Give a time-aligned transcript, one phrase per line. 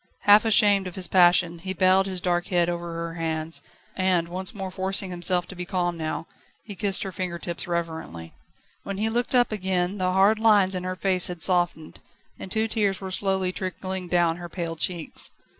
[0.21, 3.61] Half ashamed of his passion, he bowed his dark head over her hands,
[3.95, 6.25] and, once more forcing himself to be calm now,
[6.63, 8.33] he kissed her finger tips reverently.
[8.81, 11.99] When he looked up again the hard lines in her face had softened,
[12.39, 15.29] and two tears were slowly trickling down her pale cheeks.